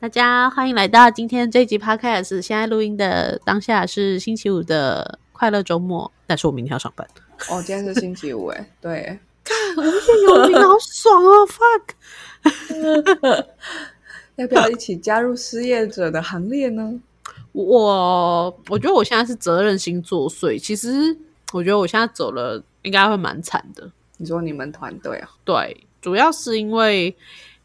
[0.00, 2.40] 大家欢迎来到今天这一集 Podcast。
[2.40, 7.04] 现在录音的当下是星期五的快乐周末，但是我明天要上班。
[7.50, 9.90] 哦，今天是星期五哎，对，看无业
[10.24, 11.44] 游民好爽哦！
[12.46, 13.46] Fuck，
[14.36, 17.00] 要不要一起加入失业者的行列呢？
[17.50, 20.60] 我我觉得我现在是责任心作祟。
[20.60, 21.18] 其实
[21.52, 23.90] 我觉得我现在走了，应该会蛮惨的。
[24.16, 25.28] 你说你们团队啊？
[25.44, 27.16] 对，主要是因为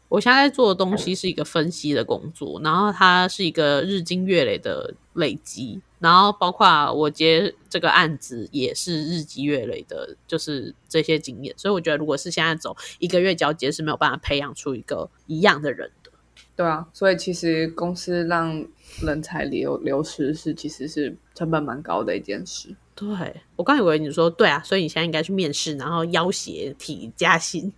[0.08, 11.52] 我现在在做的东西是一个分析的工作，然后它是一个日积月累的累积，然后包括我接这个案子也是日积月累的，就是这些经验。
[11.56, 16.10] 所以我觉得，如果是现在走一个月交接，是没有办法培养出一个一样的人的。
[16.54, 18.64] 对啊，所以其实公司让
[19.02, 22.76] 人才流流失是其实是成本蛮高的一件事。
[22.94, 23.08] 对
[23.56, 27.72] 我刚以为你说对啊，所以你现在应该去面试，然后要挟提加薪。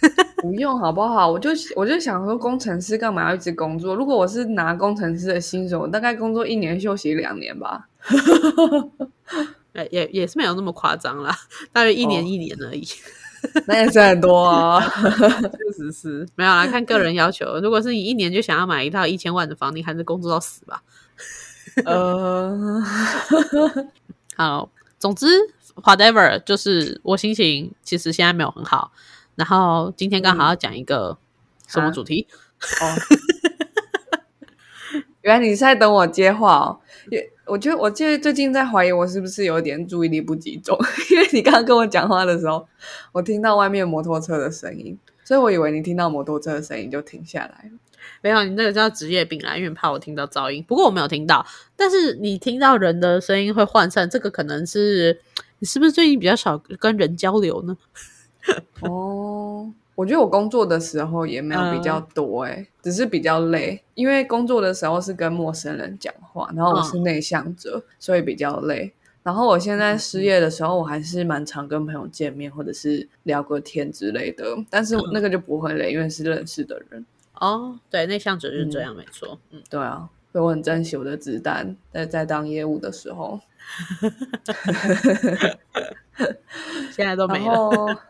[0.42, 1.30] 不用好不好？
[1.30, 3.94] 我就我就想说，工程师干嘛要一直工作？
[3.94, 7.86] 如果我是拿工程师的薪水，我大概工作一年休息两年吧。
[9.74, 11.36] 呃， 也也是没有那么夸张啦，
[11.72, 12.86] 大约一年一年而已。
[13.66, 17.58] 那也是很多啊，确实是没有啦，看个人要求。
[17.60, 20.82] 如果是你一年就想要买一套一千万的房，你还是工作到死吧。
[21.86, 22.82] 呃，
[24.36, 25.26] 好，总之
[25.76, 28.92] whatever，就是我心情其实现在没有很好。
[29.40, 31.16] 然后今天刚好要讲一个
[31.66, 32.28] 什么主题？
[32.82, 32.84] 哦，
[35.24, 36.78] 原来你是在等我接话哦。
[37.10, 40.78] 也，我觉得我记得最近在怀疑我是不是有点注意力不集中，
[41.10, 42.68] 因为你刚刚跟我讲话的时候，
[43.12, 47.78] 我听到外面摩托车的声音，所以我以为你听到摩托车的声音就停下来了。
[48.20, 50.62] 没有，你那个叫职业病啦，因为怕我听到噪音。
[50.68, 55.18] 不过我没有听到，但是你听到人的声音会涣散，这个可能是
[55.60, 57.74] 你是不是最近比较少跟人交流呢？
[58.82, 68.92] 哦，我觉得我工作的时候也没有比较多哎，只是比较累，因为工作的时候是跟陌生人讲话，然后我是内向者，所以比较累。
[69.22, 77.04] 然后我现在失业的时候，我还是蛮常跟朋友见面或者是聊个天之类的，但是那个就不会累，因为是认识的人。
[77.34, 79.38] 哦，对，内向者是这样，没错。
[79.50, 83.38] 嗯，对啊，所以我很珍惜我的子弹，在在当业务的时候，
[86.90, 88.00] 现在都没了。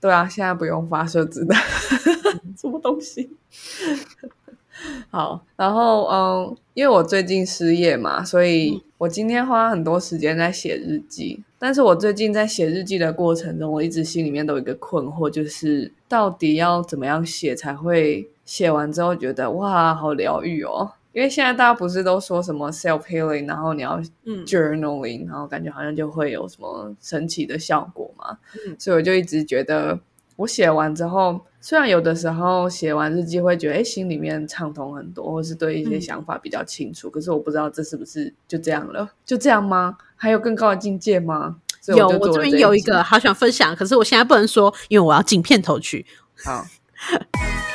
[0.00, 1.60] 对啊，现在不用发射子弹，
[2.56, 3.30] 什么东西？
[5.10, 11.42] 好，然后嗯，因为我最近失业嘛，所以我今天花很多时间在写日记。
[11.58, 20.92] 但是我最近在写日记的过程中，我一直心里面都有一个困惑，就是到底要怎么样写才会写完之后觉得哇，好疗愈哦。
[21.12, 24.00] 因为现在大家不是都说什么 self healing，然后你要
[24.46, 28.38] journaling，然后感觉好像就会有什么神奇的效果嘛。
[28.78, 29.98] 所以我就一直觉得，
[30.36, 37.10] 我写完之后，虽然有的时候写完日记会觉得，哎，心里面畅通很多，或是对一些想法比较清楚。
[37.10, 39.10] 可是我不知道这是不是就这样了？
[39.24, 39.96] 就这样吗？
[40.14, 41.56] 还有更高的境界吗？
[41.86, 46.04] 有，我这边有一个好想分享，可是我现在不能说，因为我要进片头曲。
[46.44, 46.64] 好。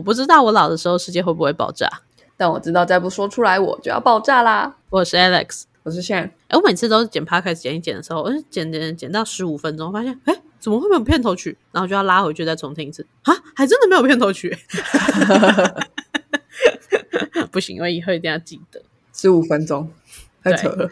[0.00, 1.86] 我不知道我老的时候世界会不会爆炸，
[2.34, 4.74] 但我知道再不说出来我就要爆炸啦。
[4.88, 6.30] 我是 Alex，我是 Shane。
[6.48, 11.58] 哎，我每次都是剪 Podcast 剪一剪的时候，嗯，剪剪剪到十五分钟，发现哎，怎么会没有片头曲？
[11.70, 14.56] 然后就要拉回去再重听一次啊，还真的没有片头曲。
[17.52, 18.80] 不行，我以后一定要记得
[19.12, 19.92] 十五分钟，
[20.42, 20.88] 太扯了。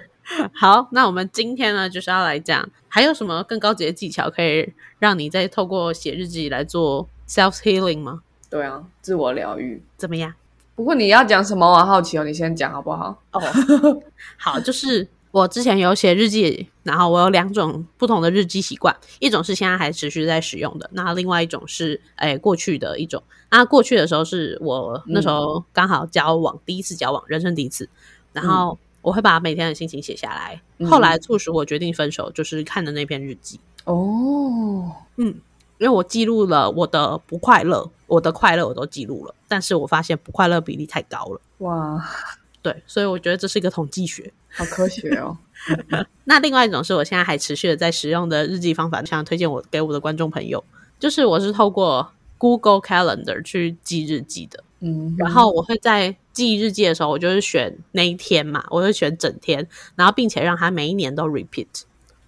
[0.53, 8.21] 好，那我们今天呢，就是要来讲，还有什么更高级的技巧可以让你再透过写日记来做 self healing 吗？
[8.51, 10.33] 对啊，自我疗愈怎么样？
[10.75, 12.25] 不过你要讲什么，我好奇哦。
[12.25, 13.21] 你先讲好不好？
[13.33, 13.43] 哦，
[14.37, 23.21] 好，就是我之前有写日记，然后我有两种不同的日记习惯，一种是现在还持续在使用的，那另外一种是哎过去的一种。
[23.51, 27.89] 那过去的时候是我那时候刚好交往第一次交往，人生第一次，
[28.33, 30.63] 然后我会把每天的心情写下来。
[30.87, 33.59] 后来促使我决定分手，就是看的那篇日记。
[33.85, 35.35] 哦，嗯。
[35.79, 41.41] 因为我记录了我的不快乐，我的快乐我都记录了，但是我发现不快乐比例太高了。
[41.59, 42.05] 哇，
[42.61, 45.39] 对，所以我觉得这是一个统计学，好科学哦。
[46.25, 50.63] 那另外一种是我现在还持续的在使用的日记方法，想推荐我给我的观众朋友，
[50.99, 54.63] 就是我是透过 Google Calendar 去记日记的。
[54.81, 59.67] 嗯，然后我会在记日记的时候，我就是选那一天嘛，我会选整天，
[59.97, 61.67] 然后并且让它每一年都 repeat，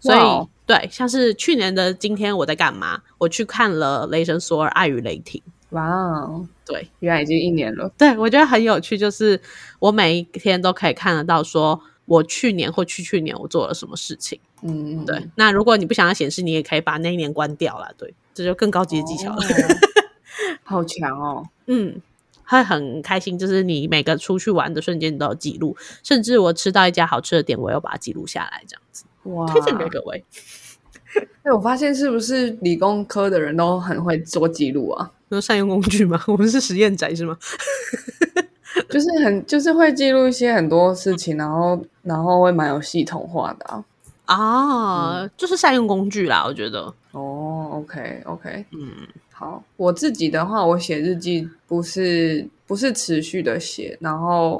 [0.00, 0.19] 所以。
[0.67, 3.02] 对，像是去年的今天我在干嘛？
[3.19, 5.43] 我去看了《雷神索尔：爱与雷霆》，
[5.75, 7.91] 哇哦，对，原来已经一年了。
[7.99, 9.41] 对我觉得很有趣，就是
[9.81, 14.38] 我每一天都可以看得到，说我去年或去去年我做了什么事情。
[14.62, 17.93] 嗯，对，那如果你不想要显示，你也可以把那一年关掉了。
[17.99, 19.43] 对，这就更高级的技巧了。
[19.43, 19.76] 哦
[20.62, 21.44] 好强哦！
[21.67, 22.00] 嗯，
[22.44, 28.79] 会很开心，就是你每个出去玩的瞬间你都有记录，甚至我吃到一家好吃的店，我有把它记录下来，这样子
[29.25, 30.25] 哇，推荐给各位。
[31.43, 35.11] 哎，我发现是不是理工科的人都很会做记录啊？
[35.28, 36.22] 都善用工具吗？
[36.28, 37.37] 我们是实验宅是吗？
[38.88, 43.84] 就是很就是会记录一些很多事情，然后然后会蛮有系统化的啊。
[44.26, 46.93] 啊，就是善用工具啦，我觉得。
[47.11, 48.93] 哦，OK OK，嗯，
[49.32, 54.56] 好，我自己的话，我写日记不是不是持续的写，然后，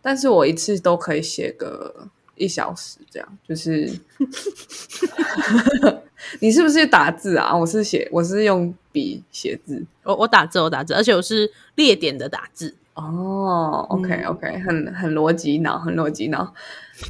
[0.00, 2.06] 但是我一次都可以写个
[2.38, 3.92] 一小时，这样就是。
[6.40, 7.56] 你是不是打字啊？
[7.56, 9.84] 我是写，我是用笔写字。
[10.02, 12.74] 我我打字，我打字，而且我是列点的打字。
[12.94, 16.52] 哦，OK OK，很很逻辑脑，很逻辑脑。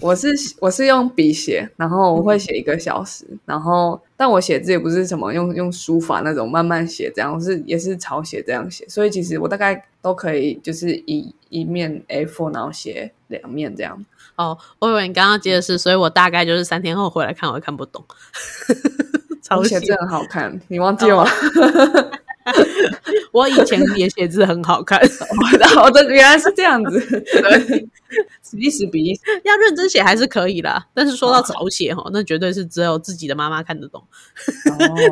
[0.02, 0.28] 我是
[0.60, 14.04] 我是用笔写，然后我会写一个小时，然后但我写字也不是什么用用书法那种慢慢写这样，我是也是抄写这样写，所以其实我大概都可以就是一一面 A4 然后写两面这样。
[14.36, 18.04] 哦，我以为你刚刚接的是，所以我大概就是三天后回来看，我会看不懂。
[19.42, 21.30] 抄写字很好看，你忘记了吗？
[23.32, 25.00] 我以前也写字很好看，
[25.82, 27.88] 我的原来是这样子，对，
[28.58, 30.86] 一时比一时，要认真写还是可以啦。
[30.94, 34.02] 但是说到草写哈，那绝对是只有自己的妈妈看得懂，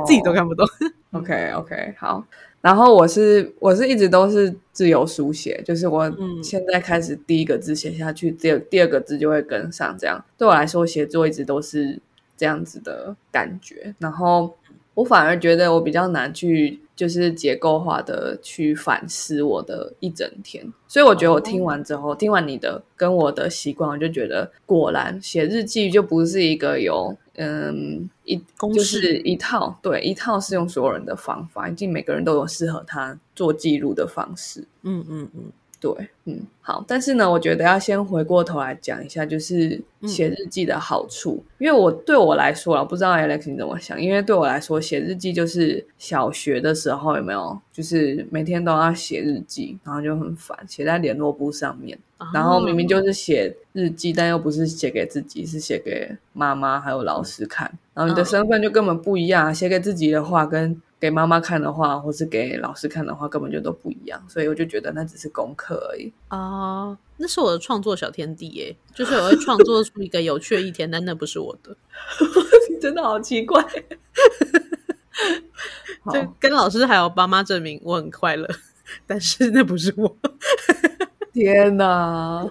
[0.07, 0.67] 自己都看不懂。
[1.13, 2.25] OK OK，好。
[2.67, 10.25] 然后我是我是一直都是自由书写，就是我现在开始第一个字写下去，第二第二个字就会跟上，这样。
[10.37, 12.01] 对我来说写作一直都是
[12.37, 13.95] 这样子的感觉。
[14.01, 14.53] 然后
[14.95, 28.37] 我反而觉得我比较难去就是结构化的去反思我的一整天，所以我觉得我听完之后，听完你的跟我的习惯，我就觉得果然写日记就不是一个有嗯一
[28.75, 34.67] 就是一套对一套适用所有人的方法，毕竟每个人都有适合他做记录的方式。
[34.83, 35.43] 嗯嗯嗯，
[35.81, 41.45] 对，嗯，好，但是呢，我觉得要先回过头来讲一下，就是写日记的好处。
[41.59, 44.01] 因为我对我来说啊，不知道 Alex 你怎么想？
[44.01, 51.99] 因为对我来说，写日记就是小学的时候有没有，就是每天都要写日记，然后就很烦，写在联络簿上面，
[52.33, 60.81] 然后明明就是写日记，但又不是写给自己，是写给妈妈还有老师看，然后你的身份就根本不一样，写给自己的话跟。
[60.99, 66.11] 给妈妈看的话，或是给老师看的话，根本就都不一样，所以我就觉得那只是功课而已。
[66.29, 71.77] 啊，那是我的创作小天地耶，就是我会创作出一个有趣的一天，但那不是我的，
[72.81, 73.63] 真的好奇怪。
[76.11, 78.49] 就跟老师还有爸妈证明我很快乐，
[79.07, 80.17] 但是那不是我。
[81.37, 82.49] 天哪！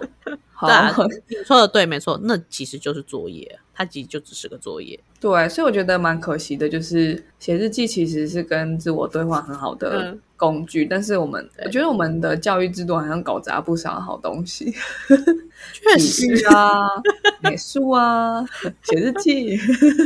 [0.58, 0.90] 对啊，
[1.28, 4.98] 你说的对，没错，那其实就是作业，它其实就只是个作业。
[5.20, 14.72] 对，所以我觉得蛮可惜的，就是写日记其实是跟自我对话很好的工具，嗯、但是我们我觉得我们的教育制度好像搞砸不少好东西，
[15.74, 16.72] 确实 啊，
[17.42, 18.42] 美术啊，
[18.82, 19.58] 写日记，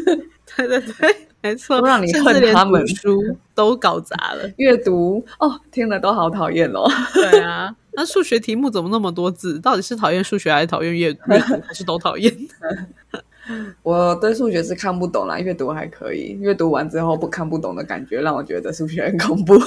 [0.56, 3.22] 对对对，没错，让你恨他们书
[3.54, 6.90] 都搞砸了，阅读哦，听了都好讨厌哦。
[7.14, 7.76] 对啊。
[7.92, 9.58] 那数学题目怎么那么多字？
[9.60, 11.20] 到底是讨厌数学还是讨厌阅读，
[11.66, 12.34] 还是都讨厌？
[13.82, 16.38] 我对数学是看不懂啦，阅读还可以。
[16.40, 19.54] 阅读完之后不看不懂的感觉，让我觉得数学很恐怖。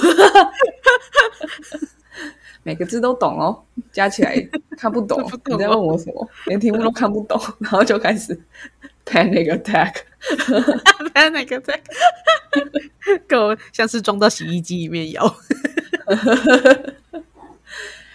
[2.62, 3.62] 每个字都懂哦，
[3.92, 4.34] 加起来
[4.78, 5.22] 看不懂。
[5.28, 6.26] 不懂你在问我什么？
[6.46, 8.38] 连题目都看不懂，然后就开始
[9.04, 11.80] panic attack，panic attack，
[13.28, 15.36] 跟我像是装到洗衣机里面摇。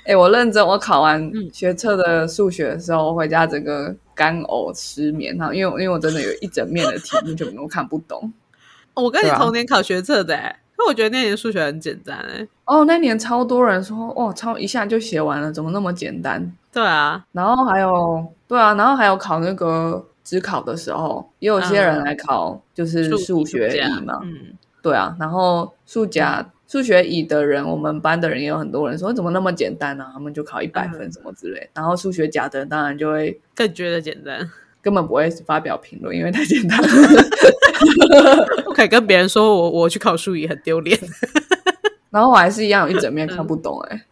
[0.09, 8.33] 哎、欸，我认真，我考完学测的数学的时候，我回家整个干呕失眠哈，因为因为我真的有一整面的题目全部都看不懂。
[8.95, 12.47] 我跟你同年考学测的、欸，可我觉得那年数学很简单哎、欸。
[12.65, 16.51] 哦，那年超多人说，哇，超一下就写完了，怎么那么简单？
[16.73, 26.43] 对啊，然后还有，对啊，然后还有考那个职考的时候，也有些人来考，就是数学乙嘛，嗯，对啊，然后数甲。
[26.69, 30.11] 数学乙的人，我们班的人也有很多人说怎么那么简单呢、啊？
[30.13, 31.59] 他们就考一百分什么之类。
[31.61, 34.47] 嗯、然后数学甲的人当然就会更觉得简单，
[34.79, 36.88] 根本不会发表评论，因为太简单了。
[38.63, 40.95] 不可以跟别人说我我去考数乙很丢脸。
[42.11, 44.03] 然后我还是一样有一整面看不懂哎、欸。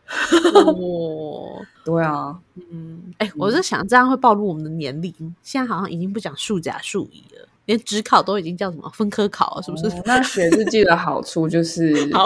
[0.62, 2.36] 哦，对啊，
[2.72, 5.14] 嗯，哎、欸，我是想这样会暴露我们的年龄。
[5.44, 7.47] 现在好像已经不讲数甲数乙了。
[7.68, 9.86] 连职考都已经叫什么分科考了，是不是？
[9.86, 12.26] 哦那写日记的好处就是， 好，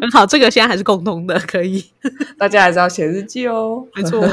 [0.00, 1.84] 很好，这个现在还是共通的，可以，
[2.38, 3.86] 大家还是要写日记哦。
[3.94, 4.24] 没错。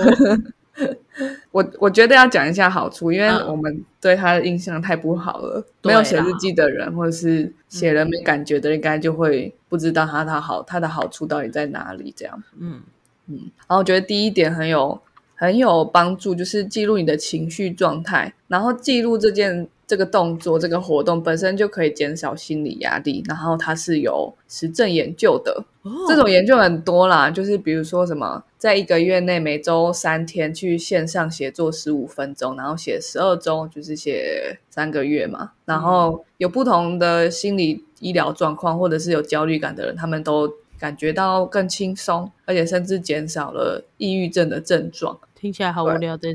[1.51, 5.61] 我我觉得要讲一下好处，因为嗯我们对他的印象太不好了。
[5.81, 12.13] 对没有写日记的人，或者是写了没感觉的，应该就会不知道他的好他的好处到底在哪里。
[12.15, 12.79] 这样，嗯
[13.27, 13.35] 嗯
[13.67, 14.97] 然后我觉得第一点很有
[15.39, 25.63] 很有帮助，就是记录你的情绪状态，然后记录这件这个动作这个活动本身就可以减少心理压力，然后它是有实证研究的。
[25.83, 35.51] 哦这种研究很多啦，就是比如说什么，在一个月内每周三天去线上写作十五分钟，然后写十二周，就是写三个月嘛。
[35.63, 45.17] 然后有不同的心理医疗状况，或者是有焦虑感的人，他们都感觉到更轻松，而且甚至减少了抑郁症的症状。
[45.39, 46.27] 听起来好无聊的。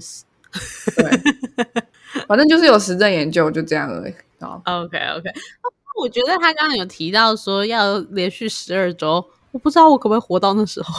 [0.96, 1.10] 对，
[2.26, 4.14] 反正就是有实证研究，就这样而已。
[4.40, 5.30] 好，OK OK，
[6.00, 10.94] 我觉得他刚刚有提到说要连续十二周，我不知道我可不可以活到那时候。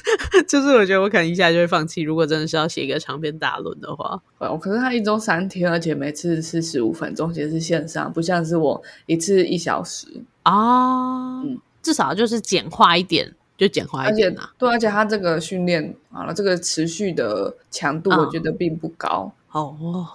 [0.46, 4.20] 就是我觉得我可能一下就会放弃，如果真的是要写一个长篇大论的话。
[4.38, 10.06] 哦，可是他一周三天，而且每次是十五分钟，其实是线上，不像是我一次一小时。
[10.42, 14.50] 啊，嗯至少就是简化一点，就简化一点啊。
[14.56, 20.06] 对，而且他这个训练好了，这个持续的强度，嗯我觉得并不高，哦，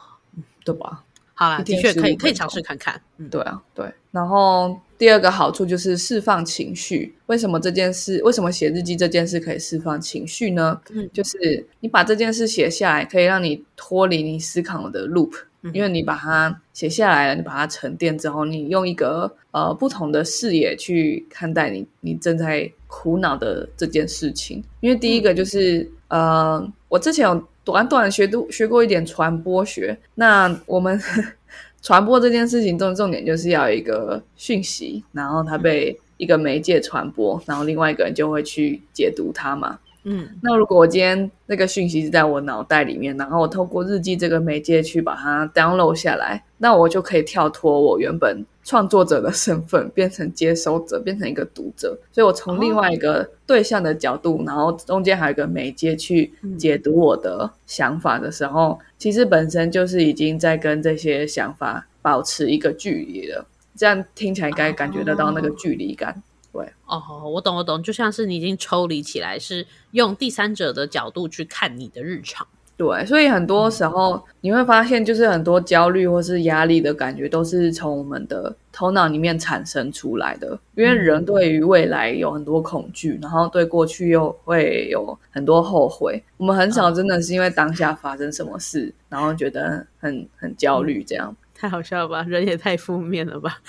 [0.66, 1.04] 对吧？
[1.36, 3.02] 好啦，一天的确可以15分可以尝试看看。
[3.18, 3.92] 嗯，对啊，对。
[4.12, 7.16] 然后第二个好处就是释放情绪。
[7.26, 8.22] 为什么这件事？
[8.24, 10.80] 为什么写日记这件事可以释放情绪呢？
[10.92, 24.62] 嗯就是你把这件事写下来，可以让你脱离你思考的 loop，嗯因为你把它写下来了，你把它沉淀之后，你用一个呃不同的视野去看待你你正在苦恼的这件事情。
[24.82, 31.00] 因为第一个就是、呃，我之前有短短学读学过一点传播学，那我们
[31.82, 39.80] 传播这件事情重重点就是要有一个讯息，然后它被一个媒介传播，然后另外一个人就会去解读它嘛。
[40.06, 51.98] 嗯那如果我今天那个讯息是在我脑袋里面，然后我透过日记这个媒介去把它 download 下来，那我就可以跳脱我原本创作者的身份，变成接收者，变成一个读者。
[52.12, 63.46] 所以我从另外一个对象的角度，然后中间还有一个媒介去解读我的想法的时候，其实本身就是已经在跟这些想法保持一个距离了。
[63.76, 66.12] 这样听起来应该感觉得到那个距离感。
[66.14, 72.48] 哦，我懂我懂，就像是你已经抽离起来，是用第三者的角度去看你的日常。
[72.76, 80.60] 对，所以很多时候你会发现，就是很多焦虑或是压力的感觉，都是从我们的头脑里面产生出来的。
[80.74, 86.22] 因为人对于未来有很多恐惧，然后对过去又会有很多后悔。
[86.38, 91.36] 我们很少真的是因为当下发生什么事，然后觉得很很焦虑这样。
[91.54, 92.24] 太好笑了吧？
[92.24, 93.62] 人也太负面了吧？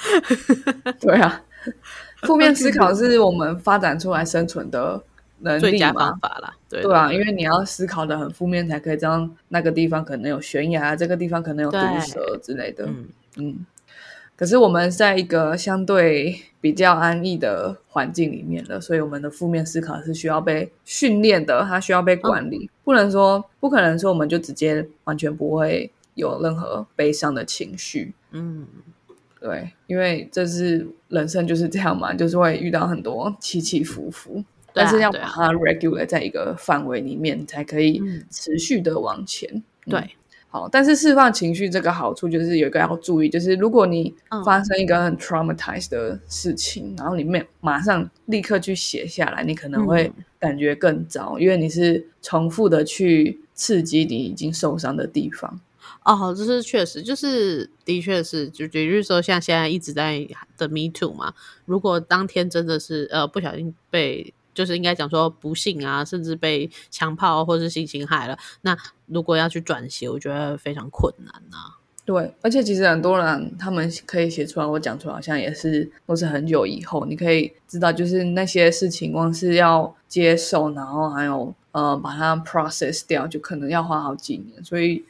[0.99, 1.43] 对啊，
[2.27, 5.03] 负面 思考是我们发展出来生存的
[5.41, 6.19] 能最佳方。
[6.19, 6.55] 法啦。
[6.69, 12.85] 对对啊，因为你要思考的很负面，才可以知道那个地方可能有悬崖，这个地方可能有毒蛇之类的。
[12.87, 13.67] 嗯嗯，
[14.37, 28.13] 可是我们在一个相对比较安逸的环境里面了，所以我们的负面思考是需要被训练的，它需要被管理，不能说不可能说我们就直接完全不会有任何悲伤的情绪。
[28.33, 28.67] 嗯，
[29.45, 39.47] 对，因为这是人生就是这样嘛，就是会遇到很多起起伏伏，啊但是要把它 regulate 在一个范围里面，才可以嗯持续的往前。
[39.85, 40.11] 嗯对，
[40.49, 55.61] 好，但是释放情绪这个好处就是有一个要注意，就是如果你嗯发生一个很 traumatized 的事情，然后你没马上立刻去写下来，你可能会嗯感觉更糟，因为你是重复的去刺激你已经受伤的地方。
[56.05, 60.27] 哦，这是确实，就是的确是，就比如说像现在一直在
[60.59, 61.33] 的 Me Too 嘛，
[61.65, 71.81] 如果当天真的是呃不小心被，就是应该讲说不幸啊，甚至被强暴或是性侵害了，那如果要去转写，我觉得非常困难啊。
[72.05, 84.63] 对，而且其实很多人他们可以写出来，我讲出来好像也是都是很久以后，你可以知道，就是那些事情光是要接受，然后还有呃把它 process 掉，就可能要花好几年。
[84.63, 85.03] 所以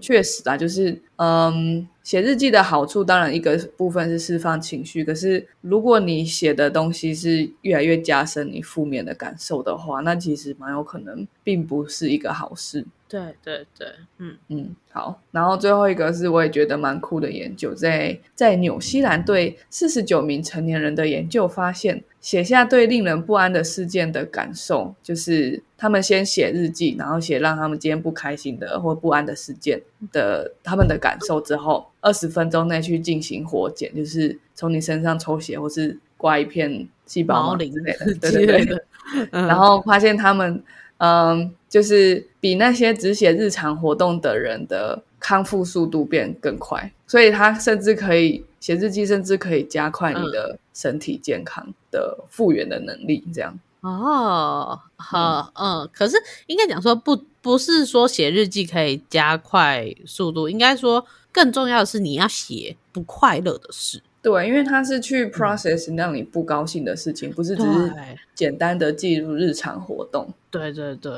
[0.00, 12.84] 确实啊，就是嗯，写日记的好处，当然一个部分是释放情绪，可是如果你写的东西是越来越加深你负面的感受的话，那其实蛮有可能并不是一个好事。
[13.14, 13.86] 对对对，
[14.18, 15.22] 嗯嗯，好。
[15.30, 29.80] 然后最后一个是我也觉得蛮酷的研究，在在纽西兰对四十九名成年人的研究发现，写下对令人不安的事件的感受，就是他们先写日记，然后写让他们今天不开心的或不安的事件
[30.10, 38.82] 的他们的感受之后，二十分钟内去进行活检，就是从你身上抽血或是刮一片细胞之类的，对之对对。
[39.30, 40.60] 然后发现他们，
[41.04, 53.22] 嗯，就是比那些只写日常活动的人的康复速度变更快，所以他甚至可以写日记，甚至可以加快你的身体健康的复原的能力。
[53.34, 64.00] 这样，哦，好，嗯，可是应该讲说不不是说写日记可以加快速度，应该说更重要的是你要写不快乐的事。
[64.24, 70.32] 对，因为他是去 process 让你不高兴的事情，不是只是对简单的记录日常活动。
[70.50, 71.12] 对对对，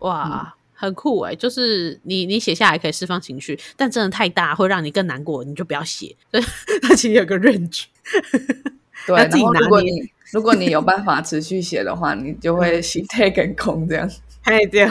[0.00, 1.34] 哇，很酷哎！
[1.34, 6.14] 就是你你写下来可以释放情绪，但真的太大会让你更难过，你就不要写。
[6.30, 6.38] 对，
[6.82, 7.84] 它其实有个 range。
[9.06, 14.06] 对，然后如果你如果你有办法持续写的话，你就 会心态更空这样。
[14.42, 14.86] 嘿，对。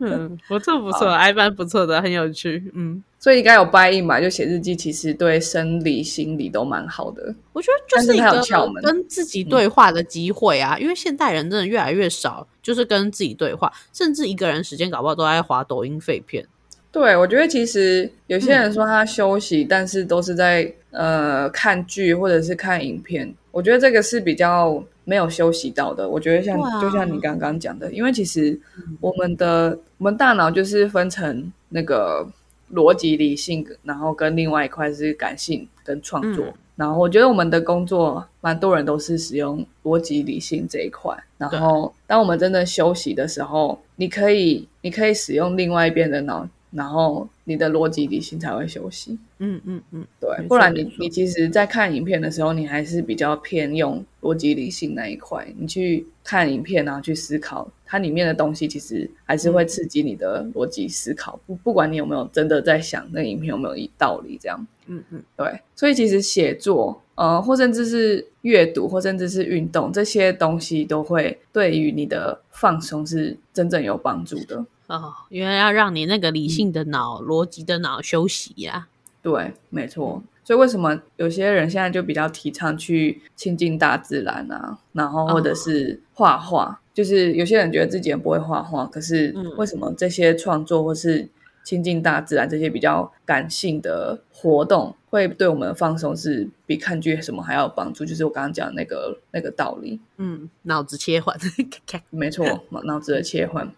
[0.00, 2.70] 嗯，不错不错，挨班不错的，很有趣。
[2.74, 7.34] 嗯，所以应该有 buy in 嘛，就写日记，其实对生理、心理都蛮好的。
[7.52, 16.44] 我觉得就是一个跟自己对话的机会啊，因为现代人真的越来越少，就是跟自己对话，甚至一个人时间搞不好都在滑抖音废片。
[16.90, 23.32] 对，我觉得其实有些人说他休息，但是都是在呃看剧或者是看影片。
[23.50, 26.08] 我觉得这个是比较没有休息到的。
[26.08, 28.58] 我觉得像、啊就像你刚刚讲的，因为其实
[29.00, 32.26] 我们的我们大脑就是分成那个
[32.72, 36.44] 逻辑理性，然后跟另外一块是感性跟创作。
[36.46, 41.14] 嗯然后我觉得我们的工作蛮多人都是使用逻辑理性这一块。
[41.36, 49.18] 然后当我们真的休息的时候，你可以你可以使用另外一边的脑，然后你的逻辑理性才会休息。
[49.38, 55.46] 嗯嗯嗯，对不然你你其实，在看影片的时候，你还是比较偏用逻辑理性那一块。
[55.58, 61.38] 你去看影片，然后去思考它里面的东西，其实还是会刺激你的逻辑思考。
[61.46, 65.60] 不不管你有没有真的在想那影片有没有道理，这样嗯嗯，对。
[65.74, 74.64] 所以其实写作，呃，或甚至是阅读，或甚至是运动，这些东西都会对于你的放松是真正有帮助的。
[74.96, 78.88] 哦，原来要让你那个理性的脑、逻辑的脑休息呀、
[79.22, 80.22] 对，没错。
[80.44, 86.78] 所以为什么有些人现在就比较提倡去亲近大自然啊，然后或者是画画？
[86.92, 91.26] 就是有些人觉得自己很不会画画，可是嗯为什么这些创作或是
[91.64, 98.04] 亲近大自然这些比较感性的活动，会对我们的放松是比看剧什么还要有帮助？
[98.04, 100.00] 就是我刚刚讲的那个那个道理。
[100.18, 101.34] 嗯，脑子切换，
[102.10, 103.72] 没错，脑脑子的切换。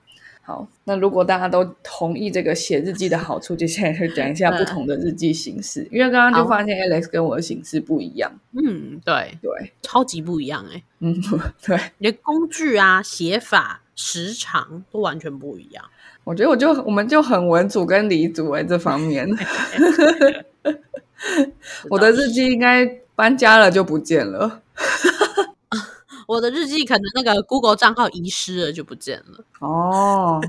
[0.47, 5.89] 好，那如果大家都同意这个写日记的好处，接下来就讲一下不同的日记形式。
[5.91, 8.31] 因为刚刚就发现 Alex 跟我的形式不一样。
[8.53, 11.15] 嗯，对，对，超级不一样哎、嗯，
[11.65, 15.83] 对，你的工具啊、写法、时长都完全不一样。
[16.25, 19.27] 我觉得我就我们就很文组跟理组哎、这方面
[21.89, 24.61] 我的日记应该搬家了就不见了。
[26.27, 29.45] 我的日记可能那个 Google 账号遗失了就不见了。
[29.61, 30.41] 哦，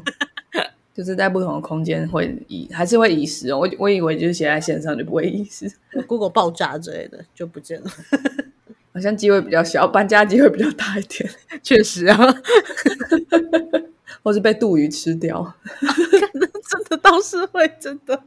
[0.93, 3.59] 就是在不同的空间会遗，还是会遗失哦。
[3.59, 5.71] 我我以为就是写在线上就不会遗失，
[6.07, 7.91] Google 爆炸之类的就不见了。
[8.93, 11.29] 好像机会比较小，搬家机会比较大一点，
[11.61, 12.17] 确实啊，
[14.23, 15.53] 或是被杜鱼吃掉。
[16.69, 18.23] 真的倒是会真的。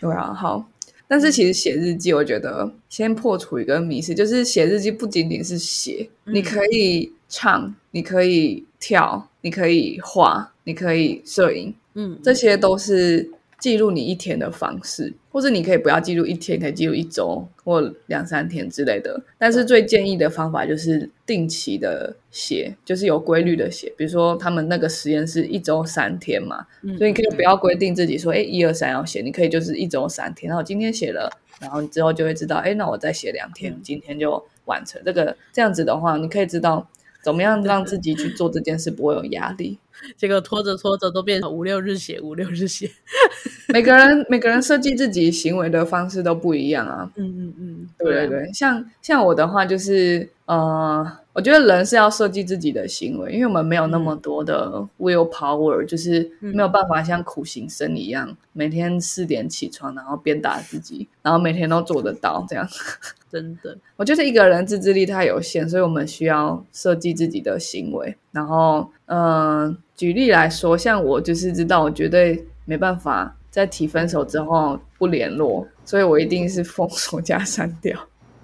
[0.00, 0.71] 对啊，好。
[1.12, 6.34] 但是其实写日记，我觉得先破除一个迷思，就是写日记不仅仅是写，嗯。
[6.34, 13.30] 你可以唱，你可以跳，你可以画，你可以摄影，嗯，这些都是
[13.62, 19.22] 记录你一天的方式，或者你可以不要记录一天，可以记录一周或两三天之类的。
[19.38, 23.92] 但是最建议的方法就是定期的写，就是有规律的写。
[23.96, 35.36] 比如说他们那个实验是一周三天嘛，嗯所以你可以不要规定自己说，哎，一二三要写，你可以就是一周三天，然后今天写了，然后你之后就会知道，哎，那我再写两天，今天就完成这个。
[35.52, 36.84] 这样子的话，你可以知道
[37.22, 39.78] 怎么样让自己去做这件事不会有压力。
[40.16, 42.90] 结果拖着拖着都变成五六日写，五六日写。
[43.72, 47.10] 每个人每个人设计自己行为的方式都不一样啊。
[47.14, 62.68] 嗯嗯嗯，对对对，像像我的话，就是呃，我觉得人是要设计自己的行为，因为我们没有那么多的 will power，就是没有办法像苦行僧一样，每天四点起床，然后鞭打自己，然后每天都做得到这样。
[63.30, 68.14] 真的， 我觉得一个人自制力太有限，所以我们需要设计自己的行为。
[68.32, 77.98] 然后，嗯，举例来说，像我就是知道，我绝对没办法在提分手之后不联络，所以我一定是封锁加删掉。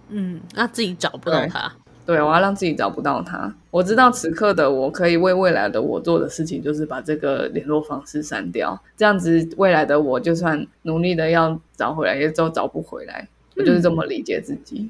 [0.09, 1.71] 嗯，那自己找不到他。
[2.09, 3.55] 对，我要让自己找不到他。
[3.71, 8.83] 我知道此刻的我可以为未来的我做的事情，就是把这个联络方式删掉。
[8.97, 13.29] 这样子，未来的我就算努力的要找回来，也都找不回来。
[13.57, 14.89] 我就是这么理解自己。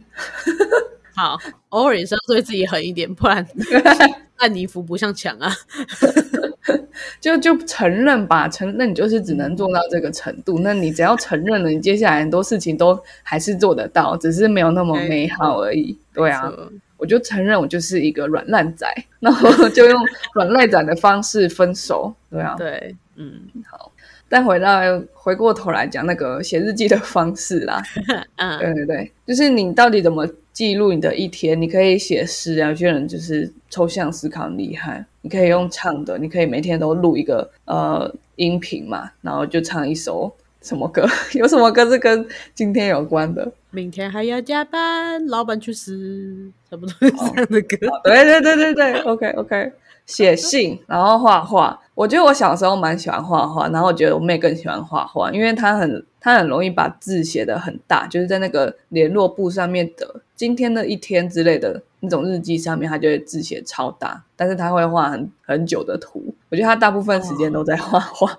[1.16, 1.36] 好，
[1.70, 3.44] 偶尔也是要对自己狠一点，不然
[4.38, 5.52] 烂泥扶不上墙啊。
[7.20, 10.60] 就就承认吧，承认你就是只能做到这个程度。
[10.60, 15.98] 那你只要承认了，你接下来很多事情都还是做得到，只是没有那么美好而已。
[16.14, 16.52] 对啊，
[16.98, 18.86] 我就承认我就是一个软烂仔，
[19.20, 19.98] 然后就用
[20.34, 22.14] 软烂仔的方式分手。
[22.30, 23.90] 对啊，对，嗯，好。
[24.30, 24.80] 但回到
[25.14, 27.82] 回过头来讲那个写日记的方式啦，
[28.36, 31.58] 嗯，对对对，就是你到底怎么记录你的一天？
[31.58, 41.06] 你可以写诗啊，有些人就是抽象思考很厉害，你可以用唱的，你可以每天都录一个呃音频嘛，然后就唱一首什么歌？
[41.34, 43.50] 有什么歌是跟今天有关的？
[43.70, 47.76] 明天还要加班，老板去死，差不多这样的歌。
[48.04, 49.72] 对对对对对，OK OK。
[50.06, 51.78] 写信，然后画画。
[51.94, 66.34] 我觉得我小时候蛮喜欢画画，然后我觉得我妹更喜欢画画，因为她很她很容易把字写得很大，就是在那个联络簿上面的今天的一天之类的那种日记上面，她就会字写超大，但是她会画很很久的图。
[66.48, 68.38] 我觉得她大部分时间都在画画，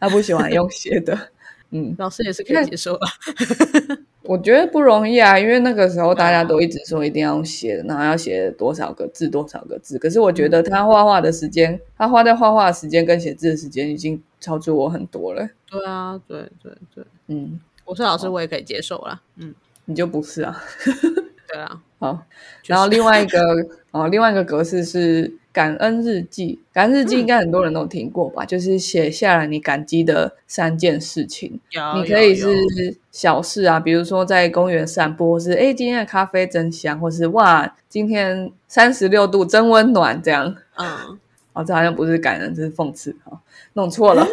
[0.00, 1.16] 她不喜欢用写的。
[1.70, 3.06] 嗯，老师也是可以接受的。
[4.24, 9.98] 我觉得不容易啊，因为那个时候大家都一直说一定要写，然后要写多少个字，多少个字。
[9.98, 15.46] 可是我觉得他画画的时间，他花在画画的时间跟写字的时间已经超出我很多了。
[15.70, 19.20] 对啊，对对对，嗯，我是老师，我也可以接受啦。
[19.36, 20.58] 嗯，你就不是啊？
[21.46, 22.22] 对啊， 好。
[22.64, 23.38] 然后另外一个
[23.94, 25.32] 哦，另外一个格式是。
[25.54, 28.44] 感恩日记，感恩日记应该很多人都听过吧？
[28.44, 31.60] 就是写下来你感激的三件事情。
[31.94, 32.48] 你可以是
[33.12, 40.56] 小事啊，比如说在公园散步，或是哎今天的咖啡真香，或是哇今天三十六度真温暖这样。
[40.76, 41.16] 嗯，
[41.54, 43.32] 哦，这好像不是感恩，这是讽刺啊，
[43.72, 44.26] 弄错了。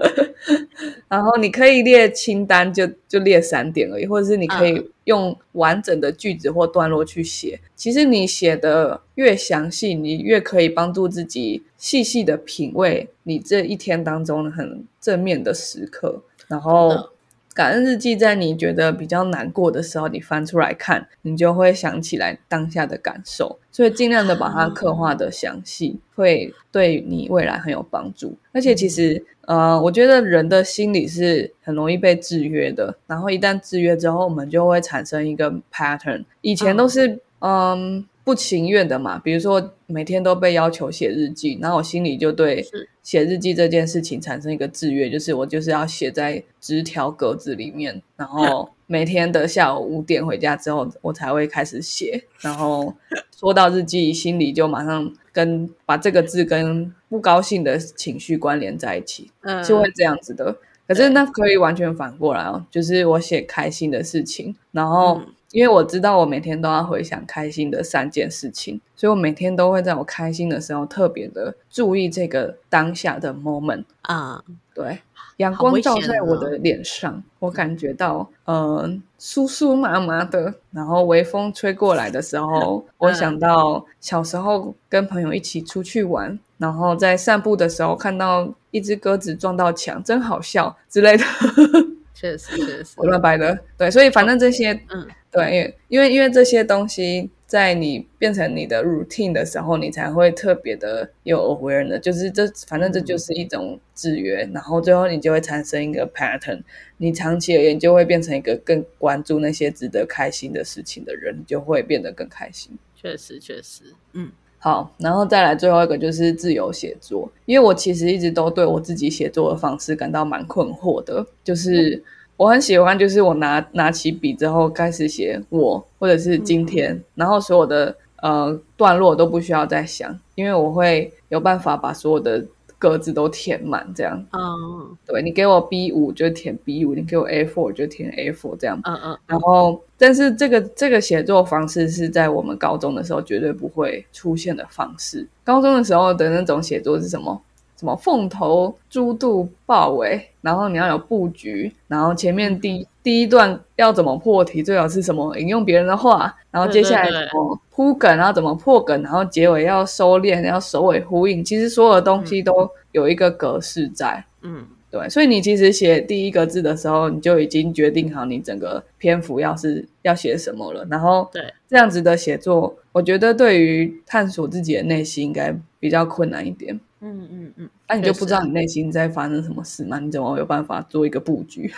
[1.08, 7.60] 然后你可以列清单，就就列三点而已，或者是你可以用完整的句子或段落去写。
[7.76, 17.10] 其实你写的越详细，你越可以帮助自己细细的品味你这一天当中很正面的时刻，然后。
[17.54, 28.36] 感恩日记在你觉得比较难过的时候，你翻出来看，你就会想起来当下的感受，所以尽量的把它刻画的详细，会对你未来很有帮助。
[28.52, 36.24] 而且其实，呃，我觉得人的心理是很容易被制约的，然后一旦制约之后，我们就会产生一个 pattern。
[36.40, 38.06] 以前都是，嗯。
[38.22, 42.64] 不情愿的嘛，比如说每天都被要求写日记，然后我心里就对
[43.02, 52.22] 写日记这件事情产生一个制约，就是我就是要写在纸条格子里面，然后 每天的下午五点回家之后，我才会开始写。
[52.40, 52.94] 然后
[53.36, 59.30] 说到日记，心里就马上跟把这个字跟不高兴的情绪关联在一起，
[59.66, 60.56] 就会这样子的。
[60.86, 65.20] 可是那可以完全反过来哦，就是我写开心的事情，然后。
[65.52, 74.42] 因为我知道我每天都要回想开心的三件事情，所以我每天都会在我开心的时候特别的注意这个当下的 moment 啊。
[74.72, 75.00] 对，
[75.38, 80.54] 阳光照在我的脸上，我感觉到嗯酥酥麻麻的。
[80.70, 91.24] 然后微风吹过来的时候，我想到小时候跟朋友一起出去玩，然后在散步的时候看到一只鸽子撞到墙，真好笑之类的。
[92.14, 93.58] 确实，确实，我乱掰的。
[93.76, 95.06] 对，所以反正这些，嗯。
[95.30, 106.60] 对，因为因为因为这些东西在你变成你的 routine 的时候，你才会特别的有 awareness，就是这反正这就是一种制约，然后最后你就会产生一个 pattern，
[106.96, 112.76] 你长期而言就会变成一个更关注那些值得开心的事情的人，你就会变得更开心。
[112.96, 122.02] 确实，确实，嗯，好，然后再来最后一个就是自由写作，因为我其实一直都对我自己写作的方式感到蛮困惑的，就是。
[122.40, 132.42] 我很喜欢，就是我拿拿起笔之后开始写我，或者是今天，然后所有的呃段落都不需要再想，因为我会有办法把所有的
[132.78, 134.24] 格子都填满，这样。
[134.32, 138.80] 嗯对你给我 B 五就填 B 五，你给我 A four 就填 A four 这样。
[138.84, 145.28] 嗯嗯然后，但是这个这个写作方式是在我们高中的时候绝对不会出现的方式。
[145.44, 147.38] 高中的时候的那种写作是什么？
[147.80, 161.42] 什么凤头猪肚豹尾，然后你要有布局，然后前面第第一段要怎么破题，最好是什么引用别人的话，然后接下来怎么铺梗，然后怎么破梗，然后结尾要收敛，要首尾呼应。
[161.42, 164.22] 其实所有的东西都有一个格式在。
[164.42, 170.84] 嗯对，所以你其实写第一个字的时候，你就已经决定好你整个篇幅要是要写什么了。
[170.90, 176.78] 然后对，这样子的写作，我觉得对于探索自己的内心应该比较困难一点。
[177.00, 179.98] 嗯嗯嗯，那、你就不知道你内心在发生什么事吗？
[179.98, 181.72] 你怎么有办法做一个布局？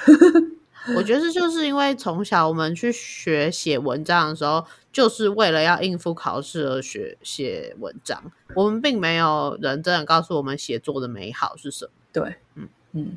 [0.96, 8.20] 我觉得这就是因为从小我们去学写文章的时候，就是为了要应付考试而学写文章，
[8.56, 11.92] 我们并没有人真的告诉我们写作的美好是什么。
[12.12, 13.16] 对，嗯嗯。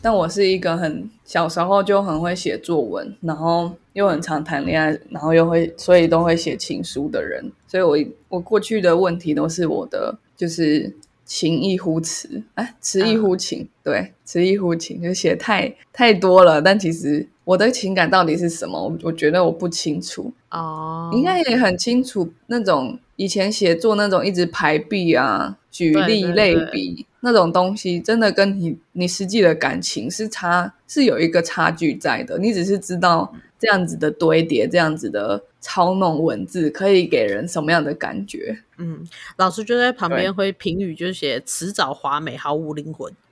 [0.00, 7.44] 但我是一个很小时候就很会写作文，然后又很常谈恋爱，然后又会所以都会写情书的人。
[7.66, 7.96] 所以我
[8.28, 10.92] 我过去的问题都是我的就是
[11.28, 16.62] 情意乎词，哎，词意乎情，对，词意乎情，就写太太多了。
[16.62, 20.32] 但其实我的情感到底是什么，我我觉得我不清楚。
[20.50, 32.38] 哦，你应该也很清楚那种以前写作那种一直排比啊、举例、对对类对比那种东西，真的跟你你实际的感情是差是有一个差距在的。
[32.38, 38.60] 你只是知道这样子的堆叠、这样子的操弄文字可以给人什么样的感觉。
[38.78, 43.12] 嗯，老师就在旁对边会评语，就写迟早华美，毫无灵魂。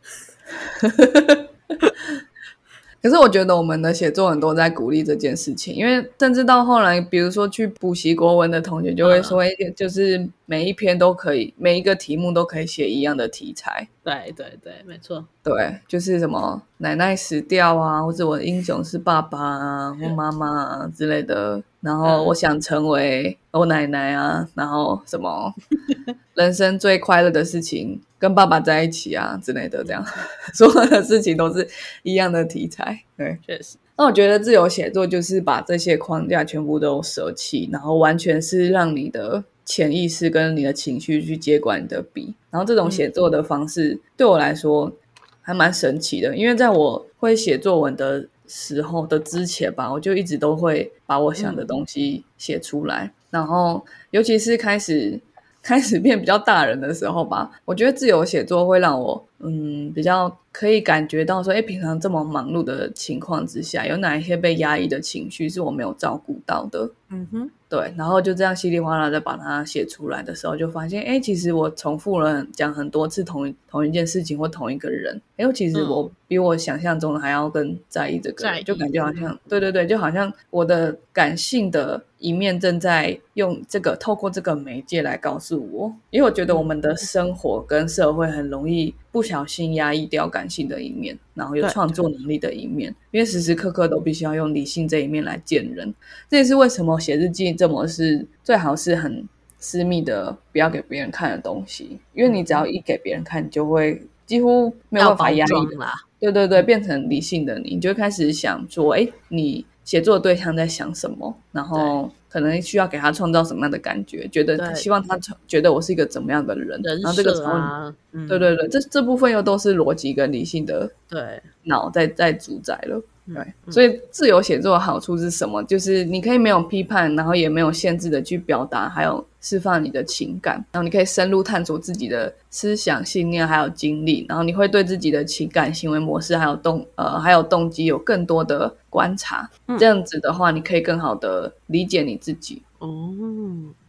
[3.02, 13.86] 可是我觉得我们的写作很多在鼓励这件事情，因为甚至到后来，比如说去补习国文的同学就会说，哎就是每一篇都可以，每一个题目都可以写一样的题材。
[14.02, 15.24] 对对对，没错。
[15.44, 21.62] 对，就是什么奶奶死掉啊，或者我的英雄是爸爸啊，或妈妈啊之类的。
[21.86, 25.54] 然后我想成为我奶奶啊，然后什么
[26.34, 30.04] 人生最快乐的事情跟爸爸在一起啊之类的，这样
[30.52, 31.68] 所有的事情都是
[32.02, 33.04] 一样的题材。
[33.16, 42.34] 对，确实，那我觉得自由写作就是把这些框架全部都舍弃，然后完全是让你的潜意识跟你的情绪去接管你的笔。
[42.50, 44.92] 然后这种写作的方式对我来说
[45.40, 53.12] 还蛮神奇的，因为在我会写作文的时候的之前吧，我就一直都会把我想的东西写出来。
[53.30, 55.20] 然后尤其是开始
[55.66, 66.88] 开始变比较大人的时候吧， 我觉得自由写作会让我嗯比较可以感觉到说，哎，平常这么忙碌的情况之下，有哪一些被压抑的情绪是我没有照顾到的。
[67.08, 95.94] 嗯哼，对，然后就这样稀里哗啦的把它写出来的时候，就发现，哎，其实我重复了讲很多次同一同一件事情或同一个人，哎，其实我比我想象中的还要更在意这个人，就感觉好像，对对对，就好像我的感性的一面正在用这个透过这个媒介来告诉我，因为我觉得我们的生活跟社会很容易不小心压抑掉感性的一面，然后有对创作能力的一面，因为时时刻刻都必须要用理性这一面来见人。
[96.28, 99.24] 这也是为什么写日记这么是最好是很
[99.60, 105.92] 私密的，不要给别人看的东西，因为你只要一给别人看，你就会几乎没有要办法压抑啦。
[106.18, 118.26] 对对对，变成理性的你，你就会开始想说，哎，你写作对象在想什么，然后可能需要给他创造什么样的感觉，觉得希望他觉得我是一个怎么样的人，人然后这个设才会啊，嗯。
[118.26, 123.00] 对对对，这这部分又都是逻辑跟理性的对，脑在在主宰了。
[123.26, 125.62] 对，嗯所以自由写作的好处是什么？
[125.64, 139.48] 就是你可以没有批判，然后也没有限制的去表达，还有释放你的情感，然后你可以深入探索自己的思想、信念还有经历，然后你会对自己的情感、行为模式还有动呃还有动机有更多的观察。
[139.66, 142.62] 嗯这样子的话，你可以更好的理解你自己。
[142.78, 143.10] 哦，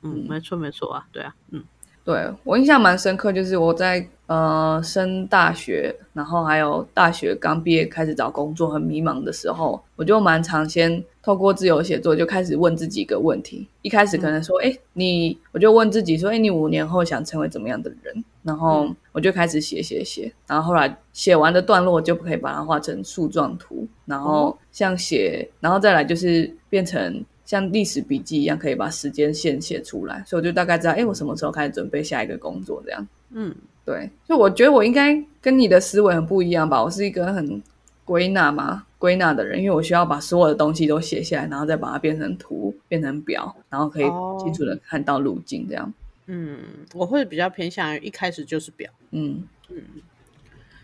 [0.02, 1.64] 嗯，没错没错啊，对啊，嗯
[2.08, 13.68] 对我印象蛮深刻，就是我在呃升大学，然后还有大学刚毕业开始找工作很迷茫的时候，我就蛮常先透过自由写作就开始问自己一个问题。
[13.82, 18.24] 一开始可能说，哎、你我就问自己说，哎，你五年后想成为怎么样的人？
[18.42, 33.08] 然后我就开始写写写，然后后来写完的段落就可以把它画成树状图，然后像写，然后再来就是变成像历史笔记一样，可以把时间线写出来，所以我就大概知道，哎，我什么时候开始准备下一个工作这样。
[33.32, 33.56] 嗯，
[33.86, 37.64] 对，所以我觉得我应该跟你的思维很不一样吧，我是一个很
[38.04, 45.94] 归纳嘛，归纳的人，因为我需要把所有的东西都写下来，然后再把它变成图，变成表，然后可以哦清楚的看到路径这样。
[46.26, 46.60] 嗯，
[46.94, 49.82] 我会比较偏向于一开始就是表，嗯，嗯，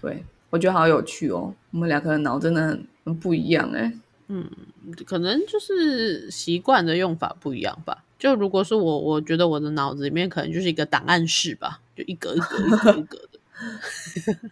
[0.01, 3.91] 对，我觉得好有趣哦，我们两个人脑真的很很不一样哎。
[4.35, 4.49] 嗯，
[5.05, 8.03] 可能就是习惯的用法不一样吧。
[8.17, 13.39] 就如果是我，我觉得我的脑子里面可能就是一个档案室吧，就一格一格一格一格的。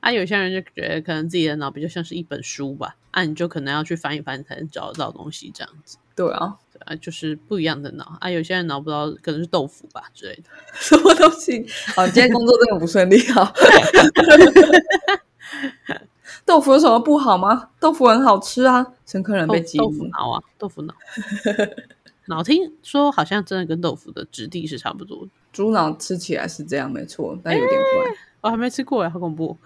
[0.00, 5.96] 啊，有些人就觉得可能自己的脑比较像是一本书吧，啊，你就可能要去翻一翻才能找得到东西这样子。
[6.14, 8.30] 对啊，对啊，就是不一样的脑啊。
[8.30, 10.44] 有些人脑不知道可能是豆腐吧之类的，
[10.78, 11.66] 什么东西？
[11.96, 13.52] 好，今天工作真的不顺利啊。
[16.44, 17.70] 豆腐有什么不好吗？
[17.80, 18.86] 豆腐很好吃啊。
[19.06, 20.94] 陈客人被激豆腐脑啊，豆腐脑。
[22.28, 25.28] 脑听说好像真的跟豆腐的质地是差不多。
[25.52, 28.16] 猪脑吃起来是这样，没错，但有点怪。
[28.42, 29.56] 我还没吃过哎，好恐怖！